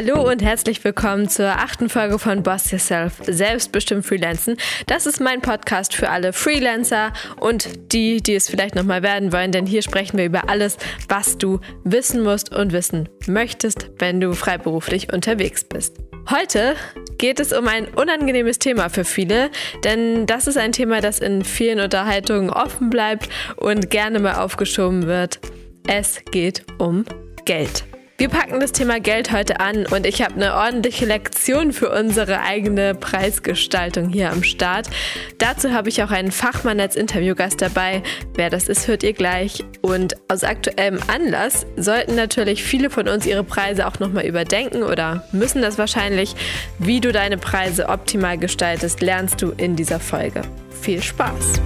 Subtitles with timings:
[0.00, 4.56] Hallo und herzlich willkommen zur achten Folge von Boss Yourself, selbstbestimmt Freelancen.
[4.86, 9.50] Das ist mein Podcast für alle Freelancer und die, die es vielleicht nochmal werden wollen,
[9.50, 10.76] denn hier sprechen wir über alles,
[11.08, 15.96] was du wissen musst und wissen möchtest, wenn du freiberuflich unterwegs bist.
[16.30, 16.76] Heute
[17.18, 19.50] geht es um ein unangenehmes Thema für viele,
[19.82, 25.08] denn das ist ein Thema, das in vielen Unterhaltungen offen bleibt und gerne mal aufgeschoben
[25.08, 25.40] wird.
[25.88, 27.04] Es geht um
[27.46, 27.82] Geld.
[28.20, 32.40] Wir packen das Thema Geld heute an und ich habe eine ordentliche Lektion für unsere
[32.40, 34.90] eigene Preisgestaltung hier am Start.
[35.38, 38.02] Dazu habe ich auch einen Fachmann als Interviewgast dabei.
[38.34, 39.64] Wer das ist, hört ihr gleich.
[39.82, 45.22] Und aus aktuellem Anlass sollten natürlich viele von uns ihre Preise auch nochmal überdenken oder
[45.30, 46.34] müssen das wahrscheinlich.
[46.80, 50.42] Wie du deine Preise optimal gestaltest, lernst du in dieser Folge.
[50.82, 51.60] Viel Spaß!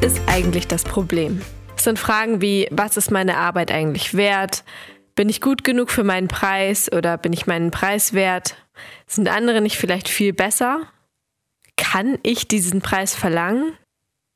[0.00, 1.42] Ist eigentlich das Problem?
[1.76, 4.64] Es sind Fragen wie, was ist meine Arbeit eigentlich wert?
[5.14, 8.56] Bin ich gut genug für meinen Preis oder bin ich meinen Preis wert?
[9.06, 10.86] Sind andere nicht vielleicht viel besser?
[11.76, 13.72] Kann ich diesen Preis verlangen?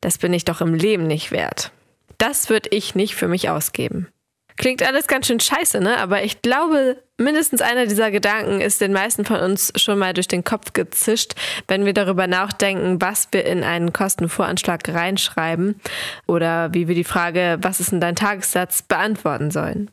[0.00, 1.70] Das bin ich doch im Leben nicht wert.
[2.18, 4.08] Das würde ich nicht für mich ausgeben.
[4.56, 5.98] Klingt alles ganz schön scheiße, ne?
[5.98, 10.28] Aber ich glaube, mindestens einer dieser Gedanken ist den meisten von uns schon mal durch
[10.28, 11.34] den Kopf gezischt,
[11.68, 15.80] wenn wir darüber nachdenken, was wir in einen Kostenvoranschlag reinschreiben
[16.26, 19.90] oder wie wir die Frage, was ist denn dein Tagessatz, beantworten sollen.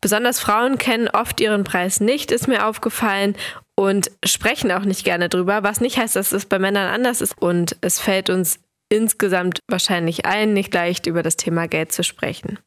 [0.00, 3.34] Besonders Frauen kennen oft ihren Preis nicht, ist mir aufgefallen,
[3.76, 7.40] und sprechen auch nicht gerne drüber, was nicht heißt, dass es bei Männern anders ist.
[7.40, 12.58] Und es fällt uns insgesamt wahrscheinlich allen nicht leicht, über das Thema Geld zu sprechen.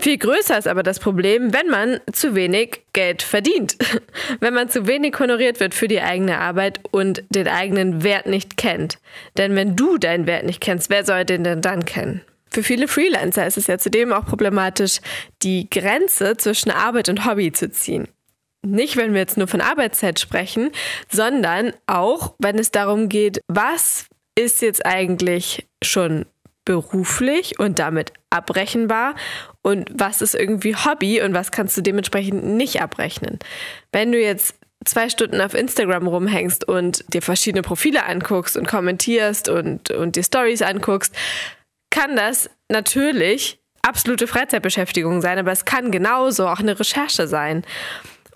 [0.00, 3.76] Viel größer ist aber das Problem, wenn man zu wenig Geld verdient.
[4.40, 8.56] Wenn man zu wenig honoriert wird für die eigene Arbeit und den eigenen Wert nicht
[8.56, 8.98] kennt.
[9.36, 12.20] Denn wenn du deinen Wert nicht kennst, wer soll den denn dann kennen?
[12.50, 15.00] Für viele Freelancer ist es ja zudem auch problematisch,
[15.42, 18.08] die Grenze zwischen Arbeit und Hobby zu ziehen.
[18.62, 20.70] Nicht, wenn wir jetzt nur von Arbeitszeit sprechen,
[21.10, 26.26] sondern auch, wenn es darum geht, was ist jetzt eigentlich schon
[26.68, 29.14] beruflich und damit abrechenbar
[29.62, 33.38] und was ist irgendwie Hobby und was kannst du dementsprechend nicht abrechnen.
[33.90, 39.48] Wenn du jetzt zwei Stunden auf Instagram rumhängst und dir verschiedene Profile anguckst und kommentierst
[39.48, 41.14] und, und dir Stories anguckst,
[41.88, 47.64] kann das natürlich absolute Freizeitbeschäftigung sein, aber es kann genauso auch eine Recherche sein.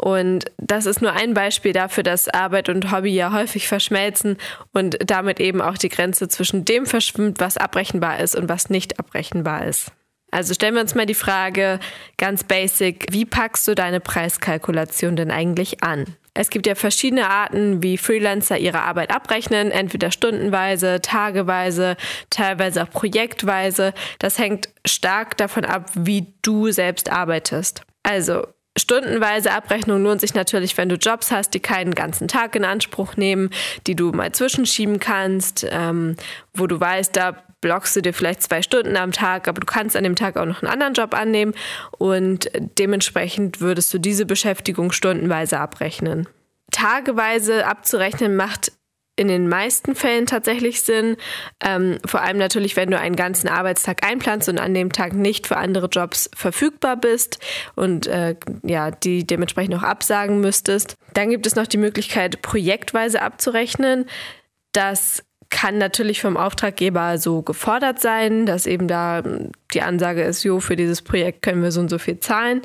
[0.02, 4.36] Und das ist nur ein Beispiel dafür, dass Arbeit und Hobby ja häufig verschmelzen
[4.72, 8.98] und damit eben auch die Grenze zwischen dem verschwimmt, was abbrechenbar ist und was nicht
[8.98, 9.92] abbrechenbar ist.
[10.32, 11.78] Also stellen wir uns mal die Frage
[12.18, 16.16] ganz basic, wie packst du deine Preiskalkulation denn eigentlich an?
[16.34, 21.96] Es gibt ja verschiedene Arten, wie Freelancer ihre Arbeit abrechnen, entweder stundenweise, tageweise,
[22.28, 23.94] teilweise auch projektweise.
[24.18, 27.82] Das hängt stark davon ab, wie du selbst arbeitest.
[28.02, 28.48] Also
[28.78, 33.16] Stundenweise Abrechnung lohnt sich natürlich, wenn du Jobs hast, die keinen ganzen Tag in Anspruch
[33.16, 33.50] nehmen,
[33.86, 36.16] die du mal zwischenschieben kannst, ähm,
[36.54, 39.94] wo du weißt, da blockst du dir vielleicht zwei Stunden am Tag, aber du kannst
[39.94, 41.54] an dem Tag auch noch einen anderen Job annehmen
[41.98, 46.26] und dementsprechend würdest du diese Beschäftigung stundenweise abrechnen.
[46.70, 48.72] Tageweise abzurechnen macht
[49.16, 51.16] in den meisten Fällen tatsächlich Sinn.
[51.62, 55.46] Ähm, vor allem natürlich, wenn du einen ganzen Arbeitstag einplanst und an dem Tag nicht
[55.46, 57.38] für andere Jobs verfügbar bist
[57.74, 60.96] und äh, ja, die dementsprechend auch absagen müsstest.
[61.14, 64.06] Dann gibt es noch die Möglichkeit, projektweise abzurechnen.
[64.72, 69.22] Das kann natürlich vom Auftraggeber so gefordert sein, dass eben da
[69.74, 72.62] die Ansage ist, jo, für dieses Projekt können wir so und so viel zahlen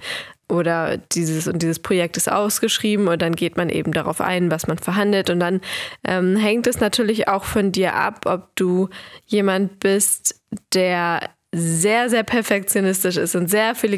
[0.49, 4.67] oder dieses und dieses Projekt ist ausgeschrieben und dann geht man eben darauf ein, was
[4.67, 5.29] man verhandelt.
[5.29, 5.61] Und dann
[6.05, 8.89] ähm, hängt es natürlich auch von dir ab, ob du
[9.25, 10.41] jemand bist,
[10.73, 13.97] der sehr, sehr perfektionistisch ist und sehr viele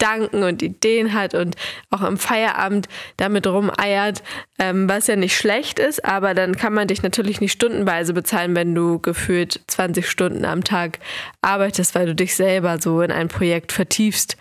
[0.00, 1.56] Gedanken und Ideen hat und
[1.90, 2.88] auch im Feierabend
[3.18, 4.22] damit rumeiert,
[4.58, 8.56] ähm, was ja nicht schlecht ist, aber dann kann man dich natürlich nicht stundenweise bezahlen,
[8.56, 11.00] wenn du gefühlt 20 Stunden am Tag
[11.42, 14.36] arbeitest, weil du dich selber so in ein Projekt vertiefst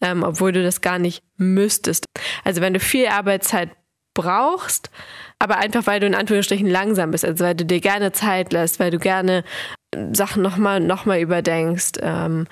[0.00, 2.06] ähm, obwohl du das gar nicht müsstest.
[2.44, 3.70] Also wenn du viel Arbeitszeit
[4.14, 4.90] brauchst,
[5.38, 8.80] aber einfach weil du in Anführungsstrichen langsam bist, also weil du dir gerne Zeit lässt,
[8.80, 9.44] weil du gerne
[10.12, 12.46] Sachen nochmal noch mal überdenkst, ähm,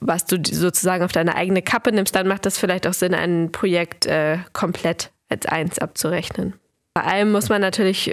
[0.00, 3.52] was du sozusagen auf deine eigene Kappe nimmst, dann macht das vielleicht auch Sinn, ein
[3.52, 6.54] Projekt äh, komplett als eins abzurechnen.
[6.94, 8.12] Bei allem muss man natürlich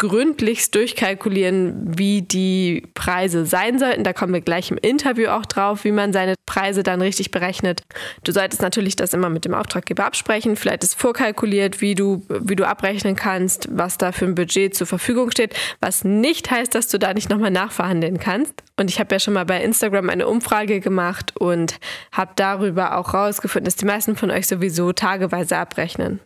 [0.00, 4.02] gründlichst durchkalkulieren, wie die Preise sein sollten.
[4.02, 7.82] Da kommen wir gleich im Interview auch drauf, wie man seine Preise dann richtig berechnet.
[8.24, 10.56] Du solltest natürlich das immer mit dem Auftraggeber absprechen.
[10.56, 14.86] Vielleicht ist vorkalkuliert, wie du, wie du abrechnen kannst, was da für ein Budget zur
[14.86, 18.54] Verfügung steht, was nicht heißt, dass du da nicht nochmal nachverhandeln kannst.
[18.78, 21.78] Und ich habe ja schon mal bei Instagram eine Umfrage gemacht und
[22.10, 26.20] habe darüber auch rausgefunden, dass die meisten von euch sowieso tageweise abrechnen.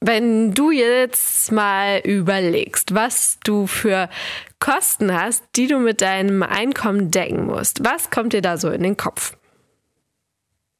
[0.00, 4.08] Wenn du jetzt mal überlegst, was du für
[4.60, 8.82] Kosten hast, die du mit deinem Einkommen decken musst, was kommt dir da so in
[8.82, 9.36] den Kopf?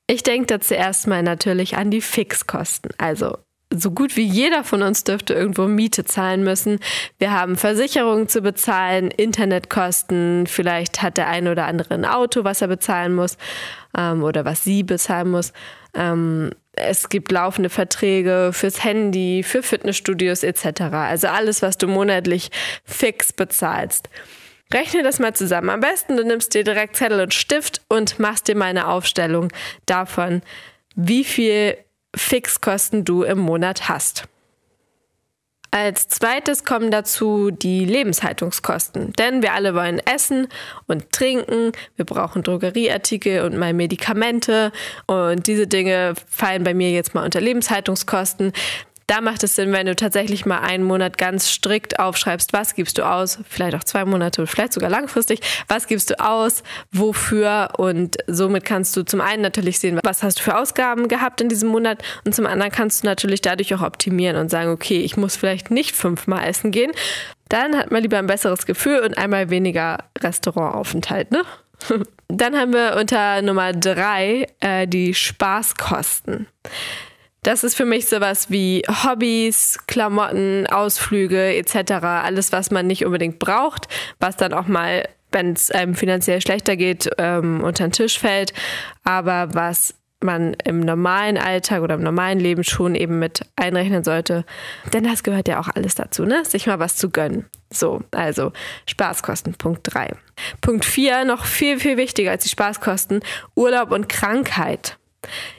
[0.06, 2.92] Ich denke da zuerst mal natürlich an die Fixkosten.
[2.98, 3.38] Also
[3.72, 6.78] so gut wie jeder von uns dürfte irgendwo Miete zahlen müssen.
[7.18, 12.62] Wir haben Versicherungen zu bezahlen, Internetkosten, vielleicht hat der eine oder andere ein Auto, was
[12.62, 13.36] er bezahlen muss
[13.96, 15.52] ähm, oder was sie bezahlen muss.
[15.94, 20.82] Ähm, es gibt laufende Verträge fürs Handy, für Fitnessstudios etc.
[20.92, 22.50] Also alles, was du monatlich
[22.84, 24.08] fix bezahlst.
[24.72, 25.70] Rechne das mal zusammen.
[25.70, 29.52] Am besten du nimmst dir direkt Zettel und Stift und machst dir mal eine Aufstellung
[29.86, 30.42] davon,
[30.94, 31.76] wie viel
[32.14, 34.24] Fixkosten du im Monat hast.
[35.70, 40.48] Als zweites kommen dazu die Lebenshaltungskosten, denn wir alle wollen essen
[40.86, 44.72] und trinken, wir brauchen Drogerieartikel und mal Medikamente.
[45.06, 48.52] Und diese Dinge fallen bei mir jetzt mal unter Lebenshaltungskosten.
[49.06, 52.98] Da macht es Sinn, wenn du tatsächlich mal einen Monat ganz strikt aufschreibst, was gibst
[52.98, 57.68] du aus, vielleicht auch zwei Monate, vielleicht sogar langfristig, was gibst du aus, wofür?
[57.78, 61.48] Und somit kannst du zum einen natürlich sehen, was hast du für Ausgaben gehabt in
[61.48, 62.02] diesem Monat?
[62.24, 65.70] Und zum anderen kannst du natürlich dadurch auch optimieren und sagen, okay, ich muss vielleicht
[65.70, 66.90] nicht fünfmal essen gehen,
[67.48, 71.44] dann hat man lieber ein besseres Gefühl und einmal weniger Restaurantaufenthalt, ne?
[72.28, 76.48] Dann haben wir unter Nummer drei äh, die Spaßkosten.
[77.46, 81.92] Das ist für mich sowas wie Hobbys, Klamotten, Ausflüge etc.
[82.02, 83.86] Alles, was man nicht unbedingt braucht,
[84.18, 88.52] was dann auch mal, wenn es einem finanziell schlechter geht, ähm, unter den Tisch fällt,
[89.04, 94.44] aber was man im normalen Alltag oder im normalen Leben schon eben mit einrechnen sollte.
[94.92, 96.44] Denn das gehört ja auch alles dazu, ne?
[96.44, 97.44] Sich mal was zu gönnen.
[97.70, 98.50] So, also
[98.88, 100.16] Spaßkosten, Punkt 3.
[100.62, 103.20] Punkt 4, noch viel, viel wichtiger als die Spaßkosten,
[103.54, 104.98] Urlaub und Krankheit.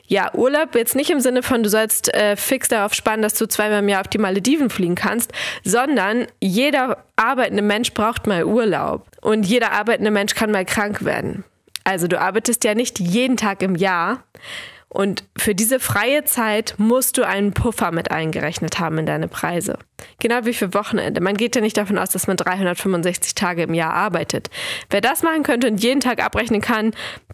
[0.07, 3.47] Ja, Urlaub jetzt nicht im Sinne von, du sollst äh, fix darauf spannen, dass du
[3.47, 5.31] zweimal im Jahr auf die Malediven fliegen kannst,
[5.63, 11.43] sondern jeder arbeitende Mensch braucht mal Urlaub und jeder arbeitende Mensch kann mal krank werden.
[11.83, 14.23] Also du arbeitest ja nicht jeden Tag im Jahr.
[14.89, 19.77] Und für diese freie Zeit musst du einen Puffer mit eingerechnet haben in deine Preise.
[20.19, 21.19] Genau wie für Wochenende.
[21.19, 24.49] Man geht ja nicht davon aus, dass man 365 Tage im Jahr arbeitet.
[24.89, 26.93] Wer das machen könnte und jeden Tag abrechnen kann,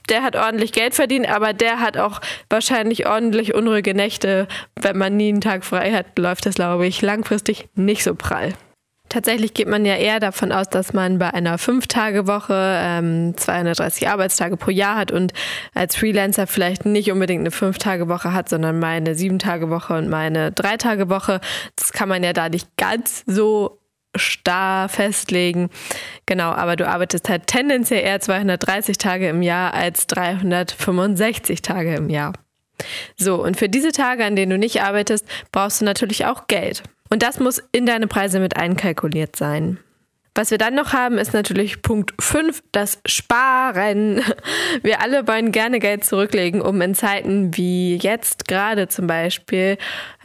[0.10, 4.48] der hat ordentlich Geld verdient, aber der hat auch wahrscheinlich ordentlich unruhige Nächte.
[4.80, 8.54] Wenn man nie einen Tag frei hat, läuft das, glaube ich, langfristig nicht so prall.
[9.14, 14.58] Tatsächlich geht man ja eher davon aus, dass man bei einer Fünf-Tage-Woche ähm, 230 Arbeitstage
[14.58, 15.34] pro Jahr hat und
[15.76, 20.52] als Freelancer vielleicht nicht unbedingt eine Fünf-Tage-Woche hat, sondern mal eine Sieben-Tage-Woche und mal eine
[20.52, 21.42] Drei-Tage-Woche.
[21.76, 23.80] Das kann man ja da nicht ganz so
[24.16, 25.70] starr festlegen.
[26.26, 32.10] Genau, aber du arbeitest halt tendenziell eher 230 Tage im Jahr als 365 Tage im
[32.10, 32.34] Jahr.
[33.16, 36.82] So, und für diese Tage, an denen du nicht arbeitest, brauchst du natürlich auch Geld.
[37.10, 39.80] Und das muss in deine Preise mit einkalkuliert sein.
[40.36, 44.20] Was wir dann noch haben, ist natürlich Punkt 5, das Sparen.
[44.82, 49.78] Wir alle wollen gerne Geld zurücklegen, um in Zeiten wie jetzt gerade zum Beispiel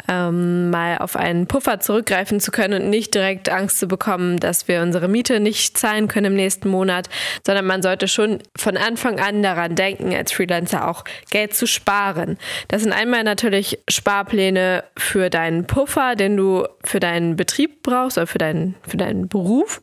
[0.09, 4.67] ähm, mal auf einen Puffer zurückgreifen zu können und nicht direkt Angst zu bekommen, dass
[4.67, 7.11] wir unsere Miete nicht zahlen können im nächsten Monat,
[7.45, 12.39] sondern man sollte schon von Anfang an daran denken, als Freelancer auch Geld zu sparen.
[12.69, 18.27] Das sind einmal natürlich Sparpläne für deinen Puffer, den du für deinen Betrieb brauchst oder
[18.27, 19.83] für deinen, für deinen Beruf.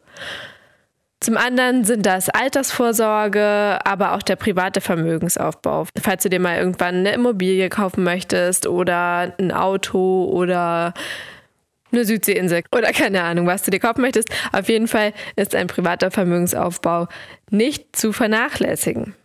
[1.22, 5.88] Zum anderen sind das Altersvorsorge, aber auch der private Vermögensaufbau.
[6.00, 10.94] Falls du dir mal irgendwann eine Immobilie kaufen möchtest oder ein Auto oder
[11.92, 14.30] eine Südseeinsel oder keine Ahnung, was du dir kaufen möchtest.
[14.52, 17.08] Auf jeden Fall ist ein privater Vermögensaufbau
[17.50, 19.16] nicht zu vernachlässigen.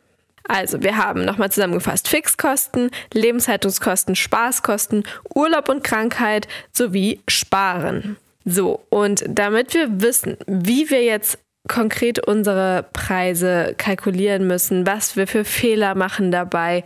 [0.48, 5.04] Also, wir haben nochmal zusammengefasst Fixkosten, Lebenshaltungskosten, Spaßkosten,
[5.34, 8.16] Urlaub und Krankheit sowie Sparen.
[8.44, 15.26] So, und damit wir wissen, wie wir jetzt konkret unsere Preise kalkulieren müssen, was wir
[15.26, 16.84] für Fehler machen dabei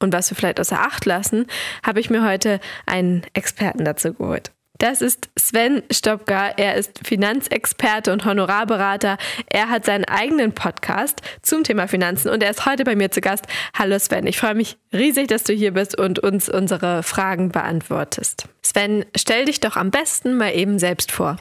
[0.00, 1.46] und was wir vielleicht außer Acht lassen,
[1.82, 4.53] habe ich mir heute einen Experten dazu geholt.
[4.78, 6.48] Das ist Sven Stopka.
[6.48, 9.18] Er ist Finanzexperte und Honorarberater.
[9.46, 13.20] Er hat seinen eigenen Podcast zum Thema Finanzen und er ist heute bei mir zu
[13.20, 13.46] Gast.
[13.78, 18.48] Hallo Sven, ich freue mich riesig, dass du hier bist und uns unsere Fragen beantwortest.
[18.62, 21.36] Sven, stell dich doch am besten mal eben selbst vor.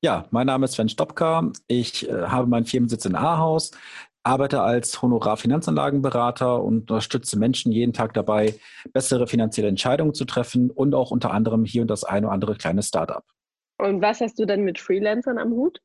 [0.00, 1.50] Ja, mein Name ist Sven Stopka.
[1.66, 3.72] Ich äh, habe meinen Firmensitz in Ahaus,
[4.22, 8.54] arbeite als Honorar-Finanzanlagenberater und unterstütze Menschen jeden Tag dabei,
[8.92, 12.56] bessere finanzielle Entscheidungen zu treffen und auch unter anderem hier und das eine oder andere
[12.56, 13.24] kleine Startup.
[13.78, 15.80] Und was hast du denn mit Freelancern am Hut?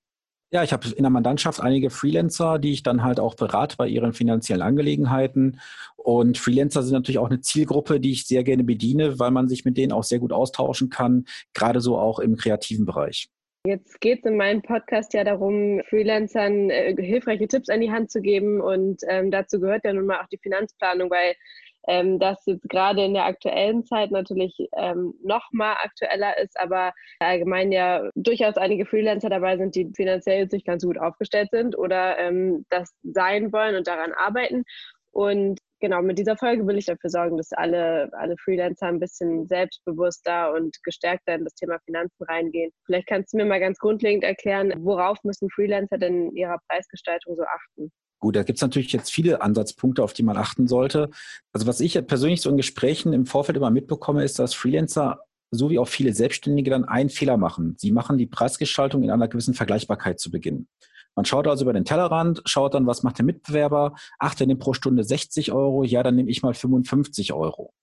[0.51, 3.87] Ja, ich habe in der Mandantschaft einige Freelancer, die ich dann halt auch berate bei
[3.87, 5.59] ihren finanziellen Angelegenheiten.
[5.95, 9.65] Und Freelancer sind natürlich auch eine Zielgruppe, die ich sehr gerne bediene, weil man sich
[9.65, 11.25] mit denen auch sehr gut austauschen kann,
[11.55, 13.29] gerade so auch im kreativen Bereich.
[13.65, 18.11] Jetzt geht es in meinem Podcast ja darum, Freelancern äh, hilfreiche Tipps an die Hand
[18.11, 18.59] zu geben.
[18.59, 21.35] Und ähm, dazu gehört ja nun mal auch die Finanzplanung, weil
[21.87, 26.91] ähm, das jetzt gerade in der aktuellen Zeit natürlich ähm, noch mal aktueller ist, aber
[27.19, 31.77] allgemein ja durchaus einige Freelancer dabei sind, die finanziell jetzt nicht ganz gut aufgestellt sind
[31.77, 34.65] oder ähm, das sein wollen und daran arbeiten.
[35.11, 39.47] Und genau, mit dieser Folge will ich dafür sorgen, dass alle, alle Freelancer ein bisschen
[39.47, 42.71] selbstbewusster und gestärkter in das Thema Finanzen reingehen.
[42.85, 47.35] Vielleicht kannst du mir mal ganz grundlegend erklären, worauf müssen Freelancer denn in ihrer Preisgestaltung
[47.35, 47.91] so achten?
[48.21, 51.09] Gut, da gibt es natürlich jetzt viele Ansatzpunkte, auf die man achten sollte.
[51.51, 55.19] Also was ich persönlich so in Gesprächen im Vorfeld immer mitbekomme, ist, dass Freelancer
[55.51, 57.75] so wie auch viele Selbstständige dann einen Fehler machen.
[57.77, 60.67] Sie machen die Preisgestaltung in einer gewissen Vergleichbarkeit zu Beginn.
[61.15, 63.95] Man schaut also über den Tellerrand, schaut dann, was macht der Mitbewerber?
[64.19, 67.73] Ach, der nimmt pro Stunde 60 Euro, ja, dann nehme ich mal 55 Euro.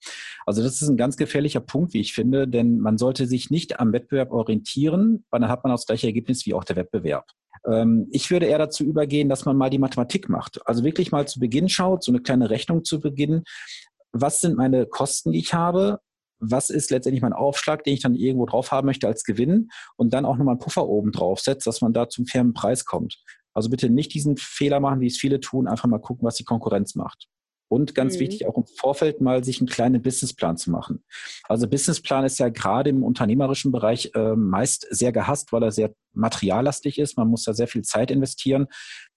[0.46, 3.78] Also das ist ein ganz gefährlicher Punkt, wie ich finde, denn man sollte sich nicht
[3.78, 7.26] am Wettbewerb orientieren, weil dann hat man auch das gleiche Ergebnis wie auch der Wettbewerb.
[7.66, 10.60] Ähm, ich würde eher dazu übergehen, dass man mal die Mathematik macht.
[10.66, 13.44] Also wirklich mal zu Beginn schaut, so eine kleine Rechnung zu Beginn.
[14.12, 16.00] Was sind meine Kosten, die ich habe?
[16.40, 20.12] Was ist letztendlich mein Aufschlag, den ich dann irgendwo drauf haben möchte als Gewinn und
[20.12, 23.22] dann auch nochmal einen Puffer oben drauf setzt, dass man da zum fairen Preis kommt.
[23.52, 26.44] Also bitte nicht diesen Fehler machen, wie es viele tun, einfach mal gucken, was die
[26.44, 27.28] Konkurrenz macht.
[27.70, 28.20] Und ganz mhm.
[28.20, 31.04] wichtig, auch im Vorfeld mal sich einen kleinen Businessplan zu machen.
[31.44, 35.94] Also Businessplan ist ja gerade im unternehmerischen Bereich äh, meist sehr gehasst, weil er sehr
[36.12, 37.16] materiallastig ist.
[37.16, 38.66] Man muss da sehr viel Zeit investieren.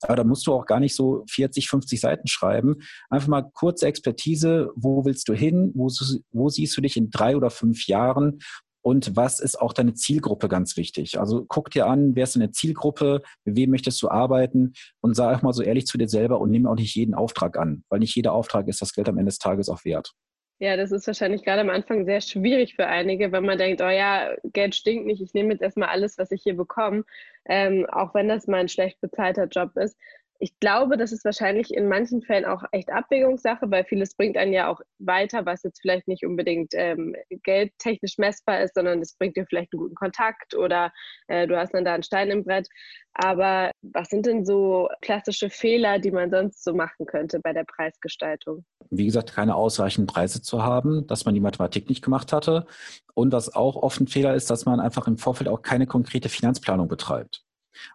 [0.01, 2.75] Aber da musst du auch gar nicht so 40, 50 Seiten schreiben.
[3.09, 4.69] Einfach mal kurze Expertise.
[4.75, 5.71] Wo willst du hin?
[5.73, 5.89] Wo,
[6.31, 8.37] wo siehst du dich in drei oder fünf Jahren?
[8.83, 11.19] Und was ist auch deine Zielgruppe ganz wichtig.
[11.19, 15.37] Also guck dir an, wer ist deine Zielgruppe, mit wem möchtest du arbeiten und sag
[15.37, 17.99] auch mal so ehrlich zu dir selber und nimm auch nicht jeden Auftrag an, weil
[17.99, 20.13] nicht jeder Auftrag ist das Geld am Ende des Tages auch wert.
[20.59, 23.89] Ja, das ist wahrscheinlich gerade am Anfang sehr schwierig für einige, wenn man denkt, oh
[23.89, 27.03] ja, Geld stinkt nicht, ich nehme jetzt erstmal alles, was ich hier bekomme,
[27.45, 29.97] ähm, auch wenn das mal ein schlecht bezahlter Job ist
[30.39, 34.53] ich glaube, das ist wahrscheinlich in manchen Fällen auch echt Abwägungssache, weil vieles bringt einen
[34.53, 39.37] ja auch weiter, was jetzt vielleicht nicht unbedingt ähm, geldtechnisch messbar ist, sondern es bringt
[39.37, 40.91] dir vielleicht einen guten Kontakt oder
[41.27, 42.67] äh, du hast dann da einen Stein im Brett.
[43.13, 47.63] Aber was sind denn so klassische Fehler, die man sonst so machen könnte bei der
[47.63, 48.65] Preisgestaltung?
[48.89, 52.65] Wie gesagt, keine ausreichenden Preise zu haben, dass man die Mathematik nicht gemacht hatte.
[53.13, 56.27] Und was auch oft ein Fehler ist, dass man einfach im Vorfeld auch keine konkrete
[56.27, 57.43] Finanzplanung betreibt.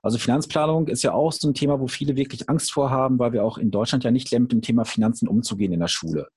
[0.02, 3.44] Also Finanzplanung ist ja auch so ein Thema, wo viele wirklich Angst vorhaben, weil wir
[3.44, 6.28] auch in Deutschland ja nicht lernen, mit dem Thema Finanzen umzugehen in der Schule.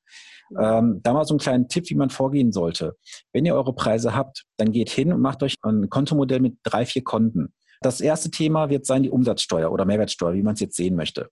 [0.60, 2.98] Ähm, da mal so einen kleinen Tipp, wie man vorgehen sollte.
[3.31, 6.86] Wenn ihr eure Preise habt, dann geht hin und macht euch ein Kontomodell mit drei,
[6.86, 7.53] vier Konten.
[7.81, 11.29] Das erste Thema wird sein die Umsatzsteuer oder Mehrwertsteuer, wie man es jetzt sehen möchte.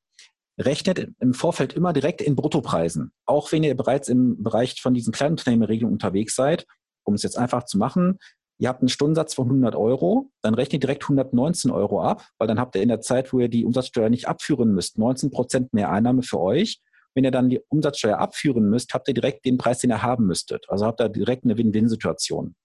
[0.58, 3.12] Rechnet im Vorfeld immer direkt in Bruttopreisen.
[3.26, 6.66] Auch wenn ihr bereits im Bereich von diesen Kleinunternehmerregelungen unterwegs seid,
[7.04, 8.20] um es jetzt einfach zu machen,
[8.60, 12.60] Ihr habt einen Stundensatz von 100 Euro, dann rechnet direkt 119 Euro ab, weil dann
[12.60, 15.90] habt ihr in der Zeit, wo ihr die Umsatzsteuer nicht abführen müsst, 19 Prozent mehr
[15.90, 16.82] Einnahme für euch.
[17.16, 20.26] Wenn ihr dann die Umsatzsteuer abführen müsst, habt ihr direkt den Preis, den ihr haben
[20.26, 20.66] müsstet.
[20.68, 22.56] Also habt ihr direkt eine Win-Win-Situation.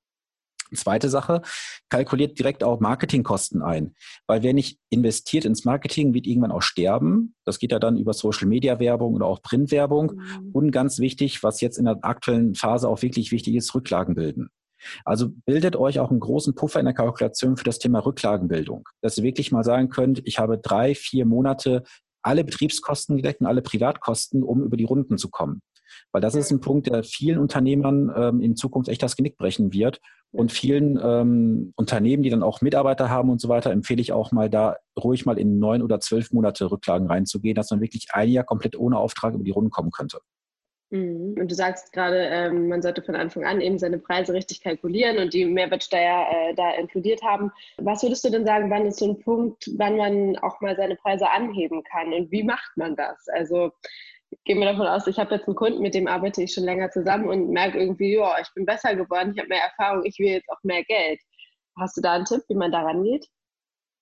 [0.74, 1.42] Zweite Sache,
[1.88, 3.94] kalkuliert direkt auch Marketingkosten ein.
[4.26, 7.36] Weil wer nicht investiert ins Marketing, wird irgendwann auch sterben.
[7.44, 10.14] Das geht ja dann über Social Media Werbung oder auch Printwerbung.
[10.16, 10.50] Mhm.
[10.52, 14.50] Und ganz wichtig, was jetzt in der aktuellen Phase auch wirklich wichtig ist, Rücklagen bilden.
[15.04, 19.18] Also bildet euch auch einen großen Puffer in der Kalkulation für das Thema Rücklagenbildung, dass
[19.18, 21.82] ihr wirklich mal sagen könnt, ich habe drei, vier Monate
[22.22, 25.60] alle Betriebskosten gedeckt und alle Privatkosten, um über die Runden zu kommen.
[26.12, 29.72] Weil das ist ein Punkt, der vielen Unternehmern ähm, in Zukunft echt das Genick brechen
[29.72, 30.00] wird.
[30.32, 34.32] Und vielen ähm, Unternehmen, die dann auch Mitarbeiter haben und so weiter, empfehle ich auch
[34.32, 38.30] mal da ruhig mal in neun oder zwölf Monate Rücklagen reinzugehen, dass man wirklich ein
[38.30, 40.18] Jahr komplett ohne Auftrag über die Runden kommen könnte.
[40.90, 41.36] Mhm.
[41.38, 45.18] Und du sagst gerade, ähm, man sollte von Anfang an eben seine Preise richtig kalkulieren
[45.18, 47.50] und die Mehrwertsteuer äh, da inkludiert haben.
[47.78, 50.96] Was würdest du denn sagen, wann ist so ein Punkt, wann man auch mal seine
[50.96, 53.26] Preise anheben kann und wie macht man das?
[53.28, 53.72] Also
[54.44, 56.90] gehen wir davon aus, ich habe jetzt einen Kunden, mit dem arbeite ich schon länger
[56.90, 60.28] zusammen und merke irgendwie, ja, ich bin besser geworden, ich habe mehr Erfahrung, ich will
[60.28, 61.20] jetzt auch mehr Geld.
[61.78, 63.26] Hast du da einen Tipp, wie man daran geht?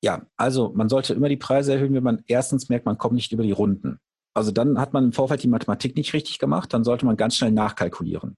[0.02, 3.32] Ja, also man sollte immer die Preise erhöhen, wenn man erstens merkt, man kommt nicht
[3.32, 4.00] über die Runden.
[4.34, 7.36] Also dann hat man im Vorfeld die Mathematik nicht richtig gemacht, dann sollte man ganz
[7.36, 8.36] schnell nachkalkulieren.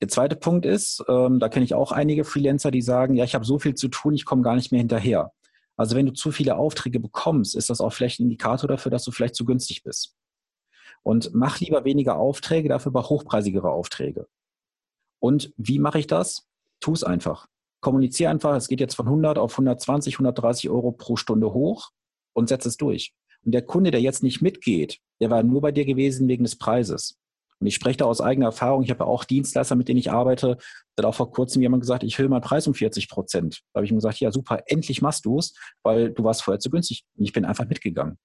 [0.00, 3.34] Der zweite Punkt ist, ähm, da kenne ich auch einige Freelancer, die sagen, ja, ich
[3.34, 5.32] habe so viel zu tun, ich komme gar nicht mehr hinterher.
[5.76, 9.04] Also wenn du zu viele Aufträge bekommst, ist das auch vielleicht ein Indikator dafür, dass
[9.04, 10.14] du vielleicht zu günstig bist.
[11.02, 14.26] Und mach lieber weniger Aufträge, dafür aber hochpreisigere Aufträge.
[15.18, 16.46] Und wie mache ich das?
[16.80, 17.46] Tu es einfach.
[17.80, 21.90] Kommuniziere einfach, es geht jetzt von 100 auf 120, 130 Euro pro Stunde hoch
[22.34, 23.14] und setze es durch.
[23.44, 26.56] Und der Kunde, der jetzt nicht mitgeht, der war nur bei dir gewesen wegen des
[26.56, 27.18] Preises.
[27.60, 28.82] Und ich spreche da aus eigener Erfahrung.
[28.82, 30.56] Ich habe ja auch Dienstleister, mit denen ich arbeite.
[30.96, 33.60] Da hat auch vor kurzem jemand gesagt, ich will meinen Preis um 40 Prozent.
[33.72, 36.58] Da habe ich ihm gesagt, ja super, endlich machst du es, weil du warst vorher
[36.58, 37.04] zu günstig.
[37.16, 38.18] Und ich bin einfach mitgegangen.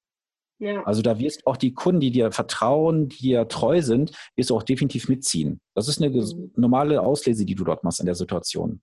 [0.60, 0.84] Ja.
[0.84, 4.56] Also da wirst auch die Kunden, die dir vertrauen, die dir treu sind, wirst du
[4.56, 5.60] auch definitiv mitziehen.
[5.74, 6.52] Das ist eine mhm.
[6.56, 8.82] normale Auslese, die du dort machst in der Situation.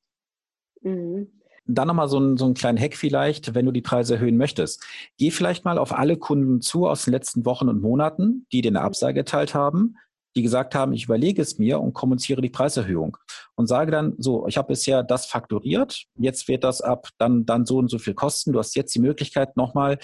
[0.82, 1.28] Mhm.
[1.64, 4.82] Dann nochmal so ein, so einen kleinen Hack vielleicht, wenn du die Preise erhöhen möchtest.
[5.16, 8.70] Geh vielleicht mal auf alle Kunden zu aus den letzten Wochen und Monaten, die dir
[8.70, 9.96] eine Absage erteilt haben,
[10.34, 13.16] die gesagt haben, ich überlege es mir und kommuniziere die Preiserhöhung
[13.54, 17.66] und sage dann so, ich habe bisher das fakturiert, jetzt wird das ab dann, dann
[17.66, 18.52] so und so viel kosten.
[18.52, 19.98] Du hast jetzt die Möglichkeit, nochmal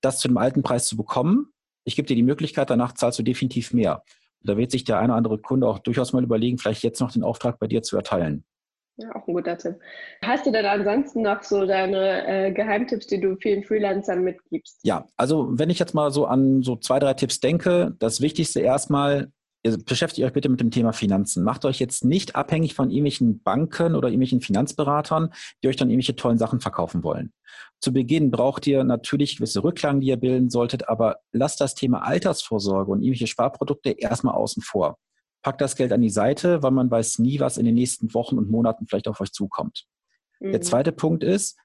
[0.00, 1.52] das zu dem alten Preis zu bekommen.
[1.84, 4.02] Ich gebe dir die Möglichkeit, danach zahlst du definitiv mehr.
[4.42, 7.12] Da wird sich der eine oder andere Kunde auch durchaus mal überlegen, vielleicht jetzt noch
[7.12, 8.44] den Auftrag bei dir zu erteilen.
[8.98, 9.78] Ja, auch ein guter Tipp.
[10.22, 14.80] Hast du denn ansonsten noch so deine äh, Geheimtipps, die du vielen Freelancern mitgibst?
[14.84, 18.60] Ja, also wenn ich jetzt mal so an so zwei, drei Tipps denke, das Wichtigste
[18.60, 19.30] erstmal,
[19.84, 21.42] beschäftigt euch bitte mit dem Thema Finanzen.
[21.42, 26.16] Macht euch jetzt nicht abhängig von irgendwelchen Banken oder irgendwelchen Finanzberatern, die euch dann irgendwelche
[26.16, 27.32] tollen Sachen verkaufen wollen.
[27.80, 32.06] Zu Beginn braucht ihr natürlich gewisse Rücklagen, die ihr bilden solltet, aber lasst das Thema
[32.06, 34.98] Altersvorsorge und irgendwelche Sparprodukte erstmal außen vor
[35.46, 38.36] packt das Geld an die Seite, weil man weiß nie, was in den nächsten Wochen
[38.36, 39.84] und Monaten vielleicht auf euch zukommt.
[40.40, 40.50] Mhm.
[40.50, 41.56] Der zweite Punkt ist,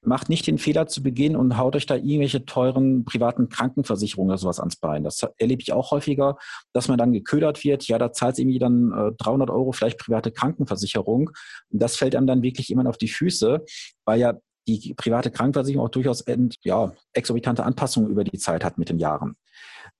[0.00, 4.38] macht nicht den Fehler zu Beginn und haut euch da irgendwelche teuren privaten Krankenversicherungen oder
[4.38, 5.02] sowas ans Bein.
[5.02, 6.38] Das erlebe ich auch häufiger,
[6.72, 7.88] dass man dann geködert wird.
[7.88, 11.30] Ja, da zahlt es irgendwie dann äh, 300 Euro vielleicht private Krankenversicherung.
[11.70, 13.64] Und das fällt einem dann wirklich immer auf die Füße,
[14.04, 14.34] weil ja
[14.68, 16.24] die private Krankenversicherung auch durchaus
[16.62, 19.36] ja, exorbitante Anpassungen über die Zeit hat mit den Jahren.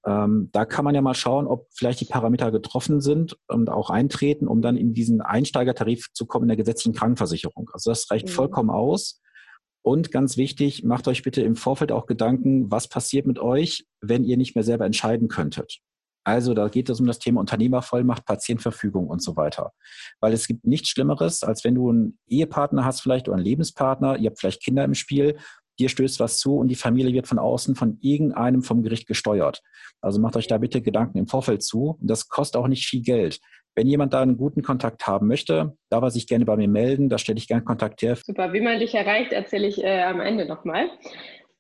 [0.07, 3.91] Ähm, da kann man ja mal schauen, ob vielleicht die Parameter getroffen sind und auch
[3.91, 7.69] eintreten, um dann in diesen Einsteigertarif zu kommen in der gesetzlichen Krankenversicherung.
[7.73, 8.33] Also das reicht mhm.
[8.33, 9.21] vollkommen aus.
[9.83, 14.25] Und ganz wichtig, macht euch bitte im Vorfeld auch Gedanken, was passiert mit euch, wenn
[14.25, 15.79] ihr nicht mehr selber entscheiden könntet.
[16.25, 19.73] Also da geht es um das Thema Unternehmervollmacht, Patientenverfügung und so weiter.
[20.19, 24.17] Weil es gibt nichts Schlimmeres, als wenn du einen Ehepartner hast vielleicht oder einen Lebenspartner,
[24.17, 25.39] ihr habt vielleicht Kinder im Spiel
[25.79, 29.63] dir stößt was zu und die Familie wird von außen von irgendeinem vom Gericht gesteuert.
[30.01, 31.99] Also macht euch da bitte Gedanken im Vorfeld zu.
[32.01, 33.41] Das kostet auch nicht viel Geld.
[33.75, 37.11] Wenn jemand da einen guten Kontakt haben möchte, darf er sich gerne bei mir melden.
[37.11, 38.17] Da stelle ich gerne Kontakt her.
[38.17, 38.53] Super.
[38.55, 40.89] Wie man dich erreicht, erzähle ich äh, am Ende nochmal.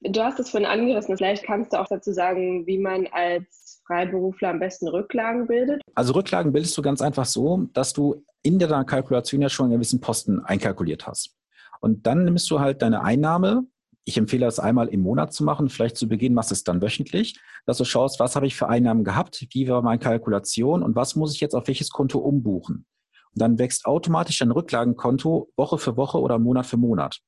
[0.00, 1.16] Du hast es vorhin angerissen.
[1.16, 5.82] Vielleicht kannst du auch dazu sagen, wie man als Freiberufler am besten Rücklagen bildet.
[5.94, 9.74] Also Rücklagen bildest du ganz einfach so, dass du in der Kalkulation ja schon einen
[9.74, 11.36] gewissen Posten einkalkuliert hast.
[11.80, 13.66] Und dann nimmst du halt deine Einnahme,
[14.08, 15.68] ich empfehle es einmal im Monat zu machen.
[15.68, 18.68] Vielleicht zu Beginn machst du es dann wöchentlich, dass du schaust, was habe ich für
[18.68, 22.86] Einnahmen gehabt, wie war meine Kalkulation und was muss ich jetzt auf welches Konto umbuchen.
[23.34, 27.18] Und dann wächst automatisch dein Rücklagenkonto Woche für Woche oder Monat für Monat.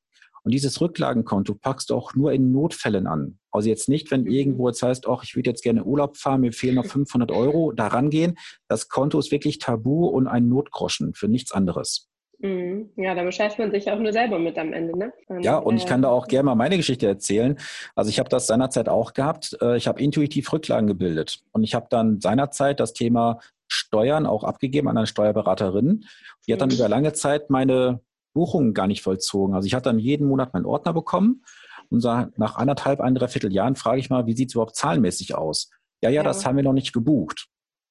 [0.45, 3.41] Und dieses Rücklagenkonto packst du auch nur in Notfällen an.
[3.51, 4.31] Also jetzt nicht, wenn mhm.
[4.31, 7.73] irgendwo jetzt heißt, ach, ich würde jetzt gerne Urlaub fahren, mir fehlen noch 500 Euro,
[7.73, 8.39] da rangehen.
[8.69, 12.08] Das Konto ist wirklich tabu und ein Notgroschen für nichts anderes.
[12.39, 12.91] Mhm.
[12.97, 14.97] Ja, da bescheißt man sich auch nur selber mit am Ende.
[14.97, 15.13] Ne?
[15.27, 17.59] Und, ja, und ich kann da auch gerne mal meine Geschichte erzählen.
[17.95, 19.57] Also ich habe das seinerzeit auch gehabt.
[19.61, 21.41] Äh, ich habe intuitiv Rücklagen gebildet.
[21.53, 26.05] Und ich habe dann seinerzeit das Thema Steuern auch abgegeben an eine Steuerberaterin.
[26.47, 26.77] Die hat dann mhm.
[26.77, 28.01] über lange Zeit meine
[28.35, 29.55] Buchungen gar nicht vollzogen.
[29.55, 31.43] Also ich hatte dann jeden Monat meinen Ordner bekommen
[31.91, 35.71] und nach anderthalb, ein Dreivierteljahren frage ich mal, wie sieht es überhaupt zahlenmäßig aus?
[36.03, 37.49] Ja, ja, ja, das haben wir noch nicht gebucht.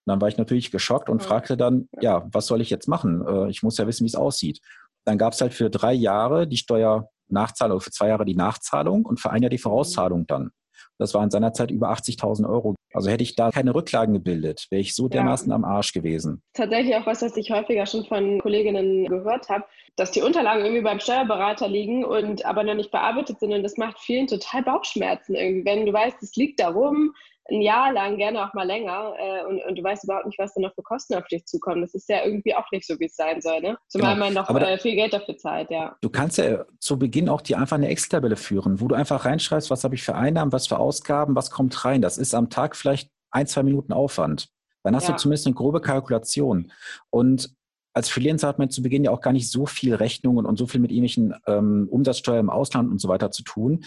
[0.08, 3.28] Und dann war ich natürlich geschockt und fragte dann, ja, was soll ich jetzt machen?
[3.28, 4.62] Äh, ich muss ja wissen, wie es aussieht.
[5.04, 9.20] Dann gab es halt für drei Jahre die Steuernachzahlung, für zwei Jahre die Nachzahlung und
[9.20, 10.52] für ein Jahr die Vorauszahlung dann.
[10.98, 12.76] Das waren seinerzeit über 80.000 Euro.
[12.94, 15.56] Also hätte ich da keine Rücklagen gebildet, wäre ich so dermaßen ja.
[15.56, 16.42] am Arsch gewesen.
[16.54, 19.66] Tatsächlich auch was, was ich häufiger schon von Kolleginnen gehört habe,
[19.98, 23.52] dass die Unterlagen irgendwie beim Steuerberater liegen und aber noch nicht bearbeitet sind.
[23.52, 25.66] Und das macht vielen total Bauchschmerzen irgendwie.
[25.66, 27.14] Wenn du weißt, es liegt da rum,
[27.50, 30.54] ein Jahr lang, gerne auch mal länger äh, und, und, du weißt überhaupt nicht, was
[30.54, 31.82] da noch für Kosten auf dich zukommen.
[31.82, 33.62] Das ist ja irgendwie auch nicht so, wie es sein soll.
[33.62, 33.78] Ne?
[33.88, 34.26] Zumal genau.
[34.26, 35.96] man noch da, äh, viel Geld dafür zahlt, ja.
[36.02, 39.70] Du kannst ja zu Beginn auch dir einfach eine Excel-Tabelle führen, wo du einfach reinschreibst,
[39.70, 42.02] was habe ich für Einnahmen, was für Ausgaben, was kommt rein.
[42.02, 44.50] Das ist am Tag vielleicht ein, zwei Minuten Aufwand.
[44.84, 45.14] Dann hast ja.
[45.14, 46.72] du zumindest eine grobe Kalkulation.
[47.10, 47.54] Und
[47.94, 50.68] als Freelancer hat man zu Beginn ja auch gar nicht so viel Rechnungen und so
[50.68, 53.86] viel mit irgendwelchen ähm, Umsatzsteuer im Ausland und so weiter zu tun.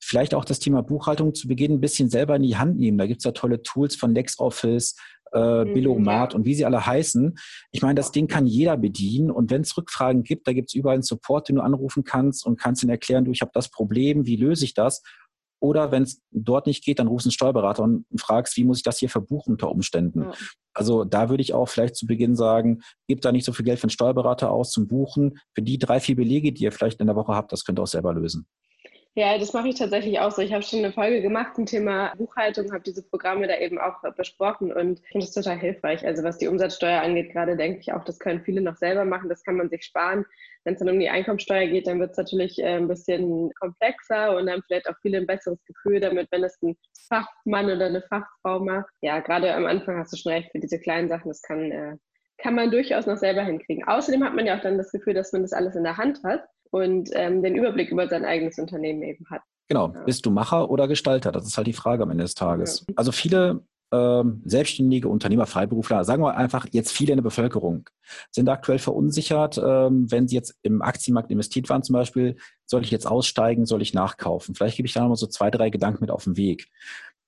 [0.00, 2.98] Vielleicht auch das Thema Buchhaltung zu Beginn ein bisschen selber in die Hand nehmen.
[2.98, 4.96] Da gibt es ja tolle Tools von LexOffice,
[5.32, 6.36] äh, mhm, Billomat ja.
[6.38, 7.38] und wie sie alle heißen.
[7.70, 10.74] Ich meine, das Ding kann jeder bedienen und wenn es Rückfragen gibt, da gibt es
[10.74, 13.68] überall einen Support, den du anrufen kannst und kannst ihnen erklären, du, ich habe das
[13.68, 15.02] Problem, wie löse ich das?
[15.62, 18.78] Oder wenn es dort nicht geht, dann rufst du einen Steuerberater und fragst, wie muss
[18.78, 20.22] ich das hier verbuchen unter Umständen.
[20.22, 20.32] Ja.
[20.72, 23.78] Also da würde ich auch vielleicht zu Beginn sagen, gebt da nicht so viel Geld
[23.78, 25.38] für einen Steuerberater aus zum Buchen.
[25.54, 27.82] Für die drei, vier Belege, die ihr vielleicht in der Woche habt, das könnt ihr
[27.82, 28.46] auch selber lösen.
[29.16, 30.40] Ja, das mache ich tatsächlich auch so.
[30.40, 34.00] Ich habe schon eine Folge gemacht zum Thema Buchhaltung, habe diese Programme da eben auch
[34.16, 36.06] besprochen und finde es total hilfreich.
[36.06, 39.28] Also was die Umsatzsteuer angeht, gerade denke ich auch, das können viele noch selber machen,
[39.28, 40.24] das kann man sich sparen.
[40.62, 44.36] Wenn es dann um die Einkommensteuer geht, dann wird es natürlich äh, ein bisschen komplexer
[44.36, 46.76] und dann vielleicht auch viele ein besseres Gefühl damit, wenn es ein
[47.08, 48.90] Fachmann oder eine Fachfrau macht.
[49.00, 51.96] Ja, gerade am Anfang hast du schon recht, für diese kleinen Sachen, das kann, äh,
[52.38, 53.88] kann man durchaus noch selber hinkriegen.
[53.88, 56.20] Außerdem hat man ja auch dann das Gefühl, dass man das alles in der Hand
[56.22, 59.42] hat und ähm, den Überblick über sein eigenes Unternehmen eben hat.
[59.68, 60.02] Genau, ja.
[60.04, 61.30] bist du Macher oder Gestalter?
[61.32, 62.84] Das ist halt die Frage am Ende des Tages.
[62.88, 62.94] Ja.
[62.96, 67.88] Also viele ähm, selbstständige Unternehmer, Freiberufler, sagen wir einfach jetzt viele in der Bevölkerung,
[68.30, 72.90] sind aktuell verunsichert, ähm, wenn sie jetzt im Aktienmarkt investiert waren zum Beispiel, soll ich
[72.90, 74.54] jetzt aussteigen, soll ich nachkaufen?
[74.54, 76.68] Vielleicht gebe ich da nochmal so zwei, drei Gedanken mit auf den Weg.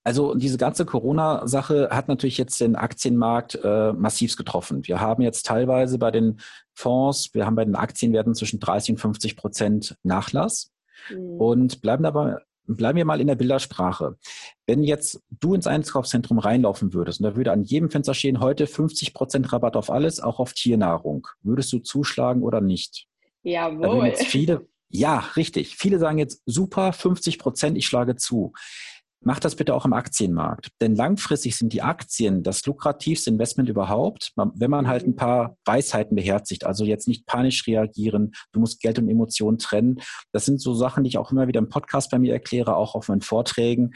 [0.05, 4.87] Also diese ganze Corona-Sache hat natürlich jetzt den Aktienmarkt äh, massiv getroffen.
[4.87, 6.41] Wir haben jetzt teilweise bei den
[6.75, 10.73] Fonds, wir haben bei den Aktienwerten zwischen 30 und 50 Prozent Nachlass.
[11.11, 11.41] Mhm.
[11.41, 14.17] Und bleiben dabei, bleiben wir mal in der Bildersprache.
[14.67, 18.67] Wenn jetzt du ins Einkaufszentrum reinlaufen würdest und da würde an jedem Fenster stehen, heute
[18.67, 23.07] 50 Prozent Rabatt auf alles, auch auf Tiernahrung, würdest du zuschlagen oder nicht?
[23.43, 24.07] Jawohl.
[24.07, 25.77] Jetzt viele, ja, richtig.
[25.77, 28.53] Viele sagen jetzt super, 50 Prozent, ich schlage zu.
[29.25, 30.69] Mach das bitte auch im Aktienmarkt.
[30.81, 36.17] Denn langfristig sind die Aktien das lukrativste Investment überhaupt, wenn man halt ein paar Weisheiten
[36.17, 36.65] beherzigt.
[36.65, 38.33] Also jetzt nicht panisch reagieren.
[38.53, 40.01] Du musst Geld und Emotionen trennen.
[40.33, 42.97] Das sind so Sachen, die ich auch immer wieder im Podcast bei mir erkläre, auch
[42.97, 43.93] auf meinen Vorträgen.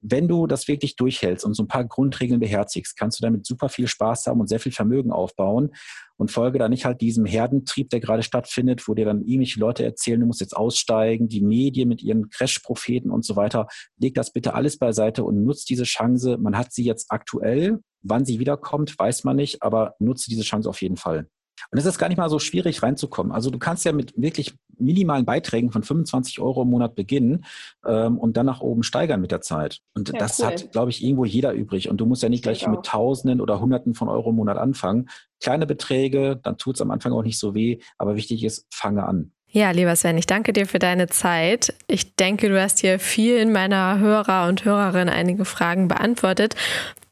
[0.00, 3.68] Wenn du das wirklich durchhältst und so ein paar Grundregeln beherzigst, kannst du damit super
[3.68, 5.70] viel Spaß haben und sehr viel Vermögen aufbauen
[6.16, 9.84] und folge da nicht halt diesem Herdentrieb, der gerade stattfindet, wo dir dann irgendwelche Leute
[9.84, 13.68] erzählen, du musst jetzt aussteigen, die Medien mit ihren Crash-Propheten und so weiter.
[13.98, 16.36] Leg das bitte alles beiseite und nutzt diese Chance.
[16.38, 17.80] Man hat sie jetzt aktuell.
[18.02, 21.28] Wann sie wiederkommt, weiß man nicht, aber nutze diese Chance auf jeden Fall.
[21.70, 23.32] Und es ist gar nicht mal so schwierig reinzukommen.
[23.32, 27.44] Also du kannst ja mit wirklich minimalen Beiträgen von 25 Euro im Monat beginnen
[27.86, 29.80] ähm, und dann nach oben steigern mit der Zeit.
[29.94, 30.46] Und ja, das cool.
[30.46, 31.88] hat, glaube ich, irgendwo jeder übrig.
[31.88, 35.08] Und du musst ja nicht gleich mit Tausenden oder Hunderten von Euro im Monat anfangen.
[35.40, 37.78] Kleine Beträge, dann tut es am Anfang auch nicht so weh.
[37.98, 39.32] Aber wichtig ist, fange an.
[39.52, 41.74] Ja, lieber Sven, ich danke dir für deine Zeit.
[41.88, 46.54] Ich denke, du hast hier vielen meiner Hörer und Hörerinnen einige Fragen beantwortet.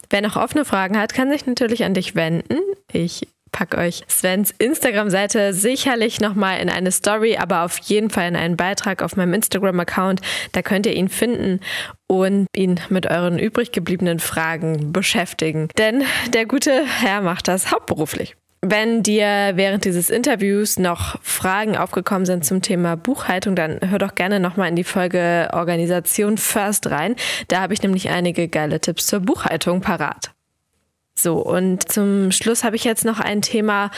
[0.09, 2.57] Wer noch offene Fragen hat, kann sich natürlich an dich wenden.
[2.91, 8.35] Ich packe euch Svens Instagram-Seite sicherlich nochmal in eine Story, aber auf jeden Fall in
[8.35, 10.21] einen Beitrag auf meinem Instagram-Account.
[10.51, 11.59] Da könnt ihr ihn finden
[12.07, 15.69] und ihn mit euren übrig gebliebenen Fragen beschäftigen.
[15.77, 18.35] Denn der gute Herr macht das hauptberuflich.
[18.61, 24.15] Wenn dir während dieses Interviews noch Fragen aufgekommen sind zum Thema Buchhaltung, dann hör doch
[24.15, 27.15] gerne nochmal in die Folge Organisation First rein.
[27.47, 30.31] Da habe ich nämlich einige geile Tipps zur Buchhaltung parat.
[31.21, 33.91] So, und zum Schluss habe ich jetzt noch ein Thema,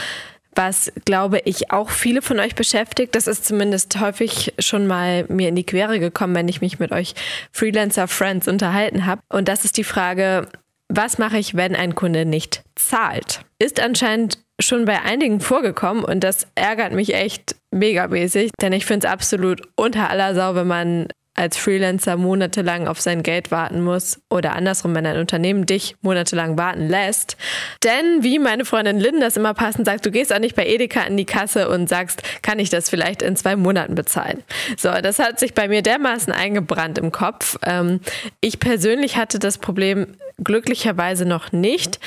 [0.56, 3.16] was, glaube ich, auch viele von euch beschäftigt.
[3.16, 6.92] Das ist zumindest häufig schon mal mir in die Quere gekommen, wenn ich mich mit
[6.92, 7.14] euch
[7.52, 9.22] Freelancer-Friends unterhalten habe.
[9.30, 10.48] Und das ist die Frage,
[10.90, 13.42] was mache ich, wenn ein Kunde nicht zahlt?
[13.60, 19.08] Ist anscheinend schon bei einigen vorgekommen und das ärgert mich echt megamäßig, denn ich finde
[19.08, 21.08] es absolut unter aller Sau, wenn man
[21.42, 26.56] als Freelancer monatelang auf sein Geld warten muss oder andersrum, wenn ein Unternehmen dich monatelang
[26.56, 27.36] warten lässt.
[27.84, 31.02] Denn wie meine Freundin Lynn das immer passend sagt, du gehst auch nicht bei Edeka
[31.02, 34.44] in die Kasse und sagst, kann ich das vielleicht in zwei Monaten bezahlen.
[34.78, 37.58] So, das hat sich bei mir dermaßen eingebrannt im Kopf.
[37.66, 38.02] Ähm,
[38.40, 42.00] ich persönlich hatte das Problem glücklicherweise noch nicht,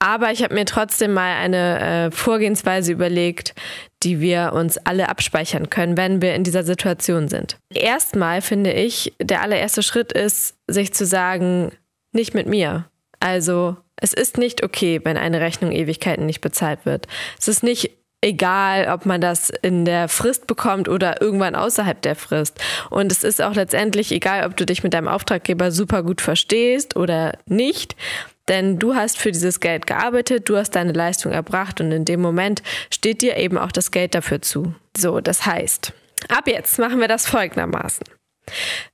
[0.00, 3.54] aber ich habe mir trotzdem mal eine äh, Vorgehensweise überlegt,
[4.02, 7.58] die wir uns alle abspeichern können, wenn wir in dieser Situation sind.
[7.72, 11.72] Erstmal finde ich, der allererste Schritt ist, sich zu sagen,
[12.12, 12.86] nicht mit mir.
[13.20, 17.06] Also es ist nicht okay, wenn eine Rechnung Ewigkeiten nicht bezahlt wird.
[17.38, 17.90] Es ist nicht
[18.22, 22.58] egal, ob man das in der Frist bekommt oder irgendwann außerhalb der Frist.
[22.88, 26.96] Und es ist auch letztendlich egal, ob du dich mit deinem Auftraggeber super gut verstehst
[26.96, 27.96] oder nicht.
[28.50, 32.20] Denn du hast für dieses Geld gearbeitet, du hast deine Leistung erbracht und in dem
[32.20, 34.74] Moment steht dir eben auch das Geld dafür zu.
[34.96, 35.92] So, das heißt,
[36.28, 38.04] ab jetzt machen wir das folgendermaßen.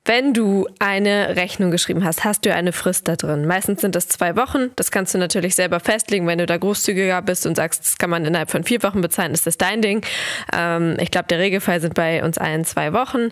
[0.05, 3.47] Wenn du eine Rechnung geschrieben hast, hast du eine Frist da drin.
[3.47, 4.71] Meistens sind das zwei Wochen.
[4.77, 6.27] Das kannst du natürlich selber festlegen.
[6.27, 9.33] Wenn du da großzügiger bist und sagst, das kann man innerhalb von vier Wochen bezahlen,
[9.33, 10.05] ist das dein Ding.
[10.53, 13.31] Ähm, ich glaube, der Regelfall sind bei uns allen zwei Wochen.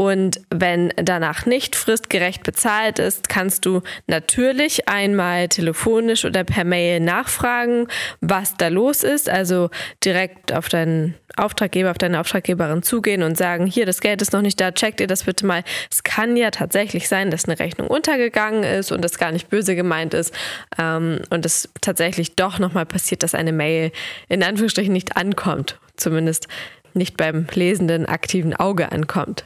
[0.00, 7.00] Und wenn danach nicht fristgerecht bezahlt ist, kannst du natürlich einmal telefonisch oder per Mail
[7.00, 7.86] nachfragen,
[8.22, 9.28] was da los ist.
[9.28, 9.68] Also
[10.02, 14.40] direkt auf deinen Auftraggeber, auf deine Auftraggeberin zugehen und sagen, hier, das Geld ist noch
[14.40, 15.64] nicht da, checkt ihr das bitte mal.
[15.90, 19.76] Es kann ja tatsächlich sein, dass eine Rechnung untergegangen ist und das gar nicht böse
[19.76, 20.34] gemeint ist
[20.78, 23.92] ähm, und es tatsächlich doch nochmal passiert, dass eine Mail
[24.30, 25.78] in Anführungsstrichen nicht ankommt.
[25.96, 26.48] Zumindest
[26.94, 29.44] nicht beim lesenden aktiven Auge ankommt.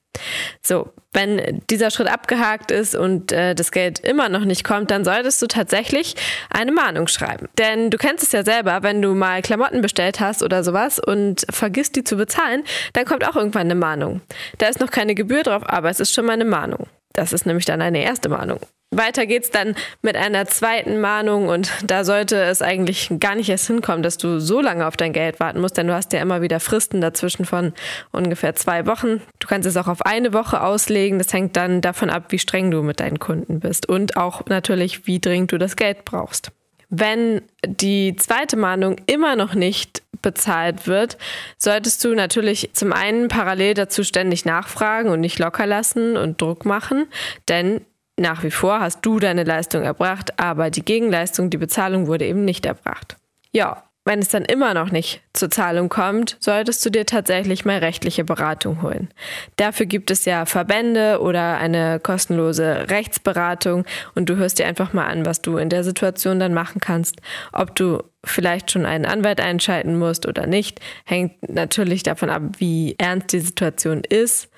[0.63, 5.05] So, wenn dieser Schritt abgehakt ist und äh, das Geld immer noch nicht kommt, dann
[5.05, 6.15] solltest du tatsächlich
[6.51, 7.49] eine Mahnung schreiben.
[7.59, 11.47] Denn du kennst es ja selber, wenn du mal Klamotten bestellt hast oder sowas und
[11.51, 14.21] vergisst die zu bezahlen, dann kommt auch irgendwann eine Mahnung.
[14.59, 16.87] Da ist noch keine Gebühr drauf, aber es ist schon mal eine Mahnung.
[17.13, 18.59] Das ist nämlich dann eine erste Mahnung.
[18.97, 23.67] Weiter geht's dann mit einer zweiten Mahnung und da sollte es eigentlich gar nicht erst
[23.67, 26.43] hinkommen, dass du so lange auf dein Geld warten musst, denn du hast ja immer
[26.43, 27.73] wieder Fristen dazwischen von
[28.13, 29.21] ungefähr zwei Wochen.
[29.39, 31.19] Du kannst es auch auf eine Woche auslegen.
[31.19, 35.07] Das hängt dann davon ab, wie streng du mit deinen Kunden bist und auch natürlich,
[35.07, 36.51] wie dringend du das Geld brauchst.
[36.91, 41.19] Wenn die zweite Mahnung immer noch nicht bezahlt wird,
[41.59, 46.65] solltest du natürlich zum einen parallel dazu ständig nachfragen und nicht locker lassen und Druck
[46.65, 47.07] machen,
[47.49, 47.81] denn
[48.17, 52.45] nach wie vor hast du deine Leistung erbracht, aber die Gegenleistung, die Bezahlung wurde eben
[52.45, 53.17] nicht erbracht.
[53.53, 57.79] Ja, wenn es dann immer noch nicht zur Zahlung kommt, solltest du dir tatsächlich mal
[57.79, 59.09] rechtliche Beratung holen.
[59.57, 65.07] Dafür gibt es ja Verbände oder eine kostenlose Rechtsberatung und du hörst dir einfach mal
[65.07, 67.17] an, was du in der Situation dann machen kannst.
[67.53, 72.97] Ob du vielleicht schon einen Anwalt einschalten musst oder nicht, hängt natürlich davon ab, wie
[72.99, 74.51] ernst die Situation ist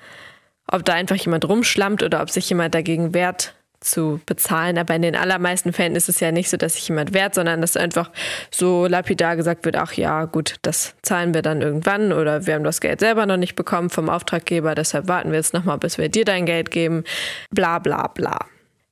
[0.71, 4.77] ob da einfach jemand rumschlammt oder ob sich jemand dagegen wehrt zu bezahlen.
[4.77, 7.61] Aber in den allermeisten Fällen ist es ja nicht so, dass sich jemand wehrt, sondern
[7.61, 8.11] dass einfach
[8.51, 12.63] so lapidar gesagt wird, ach ja, gut, das zahlen wir dann irgendwann oder wir haben
[12.63, 16.09] das Geld selber noch nicht bekommen vom Auftraggeber, deshalb warten wir jetzt nochmal, bis wir
[16.09, 17.03] dir dein Geld geben.
[17.51, 18.39] Bla bla bla.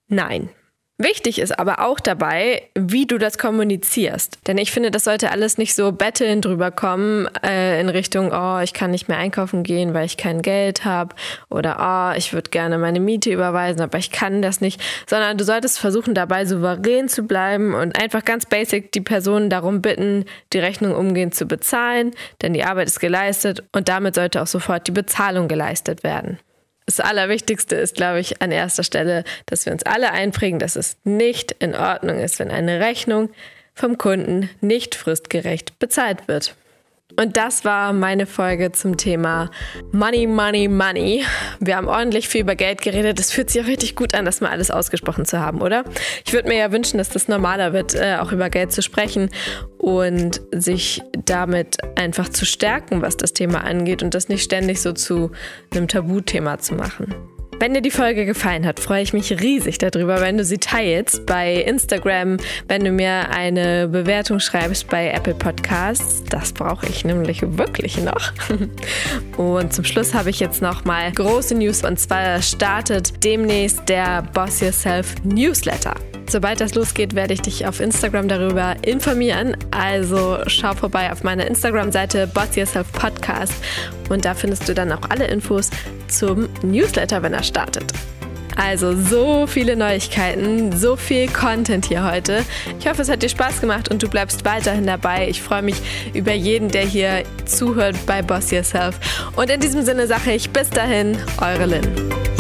[0.08, 0.50] Nein,
[0.98, 4.40] Wichtig ist aber auch dabei, wie du das kommunizierst.
[4.48, 8.60] Denn ich finde, das sollte alles nicht so betteln drüber kommen äh, in Richtung, oh,
[8.60, 11.14] ich kann nicht mehr einkaufen gehen, weil ich kein Geld habe.
[11.50, 14.82] Oder oh, ich würde gerne meine Miete überweisen, aber ich kann das nicht.
[15.06, 19.82] Sondern du solltest versuchen, dabei souverän zu bleiben und einfach ganz basic die Person darum
[19.82, 22.12] bitten, die Rechnung umgehend zu bezahlen.
[22.42, 26.40] Denn die Arbeit ist geleistet und damit sollte auch sofort die Bezahlung geleistet werden
[26.86, 30.98] das Allerwichtigste ist, glaube ich, an erster Stelle, dass wir uns alle einprägen, dass es
[31.04, 33.30] nicht in Ordnung ist, wenn eine Rechnung
[33.74, 36.56] vom Kunden nicht fristgerecht bezahlt wird.
[37.18, 39.50] Und das war meine Folge zum Thema
[39.92, 41.24] Money, Money, Money.
[41.60, 43.20] Wir haben ordentlich viel über Geld geredet.
[43.20, 45.86] Es fühlt sich auch richtig gut an, das mal alles ausgesprochen zu haben, oder?
[46.26, 49.30] Ich würde mir ja wünschen, dass das normaler wird, äh, auch über Geld zu sprechen
[49.78, 54.92] und sich damit einfach zu stärken, was das Thema angeht und das nicht ständig so
[54.92, 55.32] zu
[55.72, 57.35] einem Tabuthema zu machen.
[57.58, 61.26] Wenn dir die Folge gefallen hat, freue ich mich riesig darüber, wenn du sie teilst
[61.26, 62.38] bei Instagram,
[62.68, 66.24] wenn du mir eine Bewertung schreibst bei Apple Podcasts.
[66.30, 68.34] Das brauche ich nämlich wirklich noch.
[69.38, 74.24] Und zum Schluss habe ich jetzt noch mal große News und zwar startet demnächst der
[74.34, 75.96] Boss Yourself Newsletter.
[76.28, 79.56] Sobald das losgeht, werde ich dich auf Instagram darüber informieren.
[79.72, 83.54] Also schau vorbei auf meiner Instagram-Seite Boss Yourself Podcast
[84.10, 85.70] und da findest du dann auch alle Infos
[86.08, 87.94] zum Newsletter, wenn er startet.
[88.56, 92.44] Also so viele Neuigkeiten, so viel Content hier heute.
[92.80, 95.28] Ich hoffe, es hat dir Spaß gemacht und du bleibst weiterhin dabei.
[95.28, 95.76] Ich freue mich
[96.14, 98.98] über jeden, der hier zuhört bei Boss Yourself.
[99.36, 102.35] Und in diesem Sinne sage ich bis dahin, eure Lynn.